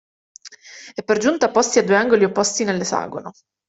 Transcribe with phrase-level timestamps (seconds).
[0.95, 3.31] E per giunta posti a due angoli opposti dell'esagono…